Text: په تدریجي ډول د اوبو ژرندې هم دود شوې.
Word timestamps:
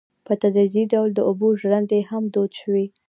په 0.25 0.33
تدریجي 0.41 0.83
ډول 0.93 1.09
د 1.13 1.19
اوبو 1.29 1.47
ژرندې 1.61 1.99
هم 2.09 2.23
دود 2.33 2.51
شوې. 2.61 2.85